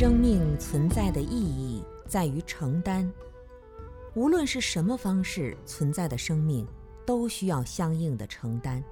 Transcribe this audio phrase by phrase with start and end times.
[0.00, 3.06] 生命存在的意义在于承担，
[4.14, 6.66] 无论是什么方式存在的生命，
[7.04, 8.82] 都需要相应的承担。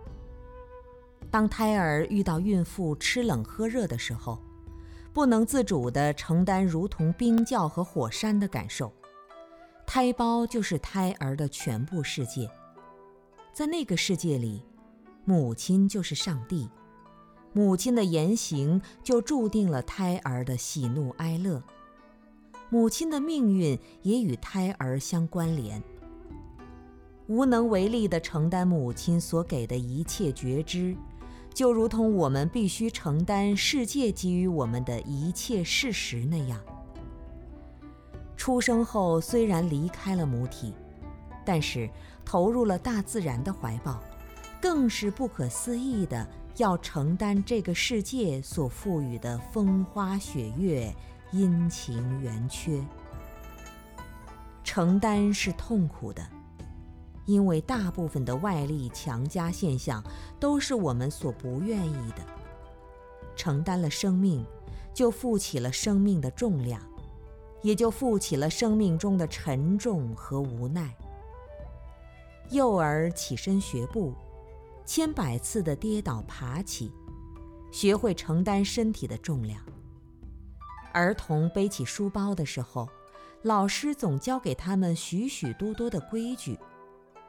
[1.30, 4.38] 当胎儿遇到孕妇吃冷喝热的时候，
[5.14, 8.92] 不能自主地承担如同冰窖和火山的感受。
[9.86, 12.46] 胎胞就是胎儿的全部世界，
[13.54, 14.62] 在那个世界里，
[15.24, 16.68] 母亲就是上帝。
[17.52, 21.62] 母亲的言行就注定了胎儿的喜怒哀乐，
[22.70, 25.82] 母亲的命运也与胎儿相关联。
[27.26, 30.96] 无能为力地承担母亲所给的一切觉知，
[31.52, 36.60] 就如同我们必须承担世界给予我们的一切事实那样。
[38.36, 40.72] 出生后虽然离开了母体，
[41.44, 41.90] 但是
[42.24, 44.00] 投入了大自然的怀抱，
[44.60, 46.26] 更是不可思议的。
[46.58, 50.92] 要承担这个世界所赋予的风花雪月、
[51.30, 52.84] 阴晴圆缺，
[54.64, 56.20] 承担是痛苦的，
[57.26, 60.02] 因为大部分的外力强加现象
[60.40, 62.22] 都是我们所不愿意的。
[63.36, 64.44] 承担了生命，
[64.92, 66.82] 就负起了生命的重量，
[67.62, 70.92] 也就负起了生命中的沉重和无奈。
[72.50, 74.12] 幼儿起身学步。
[74.88, 76.90] 千百次的跌倒爬起，
[77.70, 79.62] 学会承担身体的重量。
[80.94, 82.88] 儿童背起书包的时候，
[83.42, 86.58] 老师总教给他们许许多多的规矩，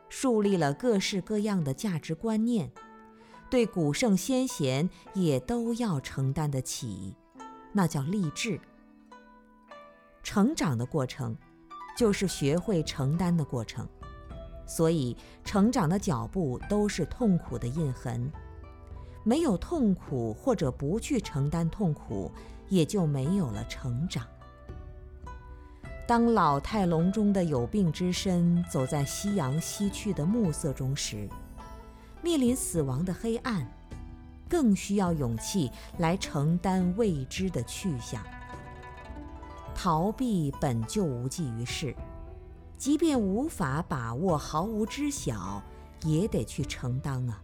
[0.07, 2.71] 树立了各式各样的价值观念，
[3.49, 7.13] 对古圣先贤也都要承担得起，
[7.73, 8.57] 那叫励志。
[10.23, 11.37] 成长的过程，
[11.97, 13.85] 就是学会承担的过程。
[14.69, 18.31] 所以，成长的脚步都是痛苦的印痕。
[19.23, 22.31] 没有痛苦，或者不去承担痛苦，
[22.69, 24.23] 也就没有了成长。
[26.07, 31.27] 当老态龙钟的有病之身走在夕阳西去的暮色中时，
[32.21, 33.67] 面临死亡的黑暗，
[34.47, 38.23] 更需要勇气来承担未知的去向。
[39.75, 41.95] 逃避本就无济于事。
[42.79, 45.61] 即便无法把握，毫无知晓，
[46.05, 47.37] 也得去承担啊！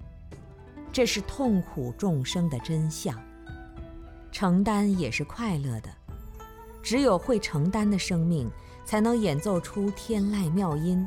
[0.93, 3.13] 这是痛苦众生的真相。
[4.31, 5.89] 承担也是快乐的，
[6.81, 8.49] 只有会承担的生命，
[8.85, 11.05] 才能演奏出天籁妙音。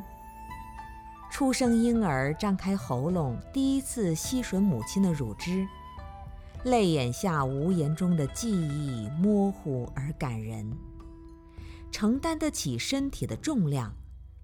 [1.30, 5.66] 出生婴儿张开喉咙，第一次吸吮母亲的乳汁，
[6.64, 10.70] 泪眼下无言中的记忆，模糊而感人。
[11.90, 13.90] 承担得起身体的重量。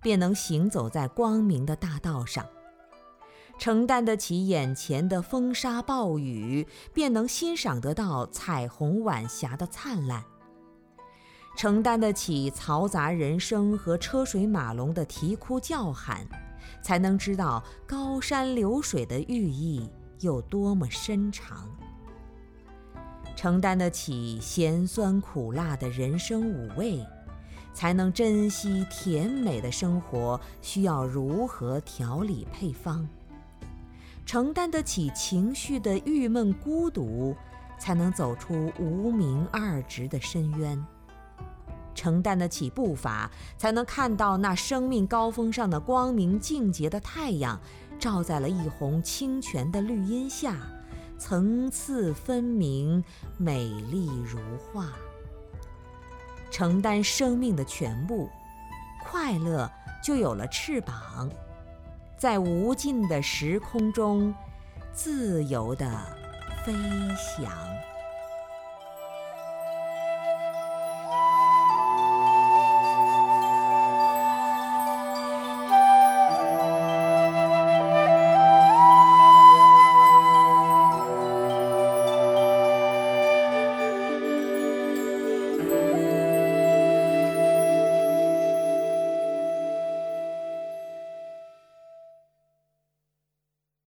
[0.04, 2.44] 便能行走在光明的大道上，
[3.59, 10.20] 承担得起眼前的风沙暴雨，便能欣赏得到彩虹晚霞的灿烂；
[11.56, 16.26] 承担得起嘈杂人声和车水马龙的啼哭叫喊，
[16.82, 19.88] 才能知道高山流水的寓意
[20.21, 21.66] 有多么深长；
[23.34, 27.03] 承担得起咸酸苦辣的人生五味。
[27.75, 33.07] 才能珍惜甜美的生活，需要如何调理配方？
[34.25, 37.37] 承担得起情绪的郁闷孤独，
[37.79, 40.83] 才能走出无名二职的深渊。
[41.95, 47.61] 承担得起步伐，才能看到那生命高峰上的光明净洁的太阳，
[47.99, 50.57] 照在了一泓清泉的绿荫下，
[51.19, 53.05] 层次分明，
[53.37, 54.89] 美丽如画。
[56.54, 58.31] 承担生命的全部，
[59.03, 59.69] 快乐
[60.00, 61.28] 就有了翅膀，
[62.16, 64.32] 在无尽的时空中
[64.92, 65.84] 自由地
[66.65, 66.72] 飞
[67.16, 67.51] 翔。